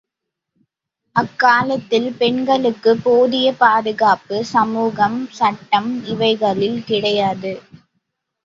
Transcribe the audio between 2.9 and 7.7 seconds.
போதிய பாதுகாப்பு சமூகம் சட்டம் இவைகளில் கிடையாது.